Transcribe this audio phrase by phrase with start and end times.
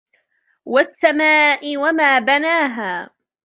[0.65, 3.09] والسماء وما بناها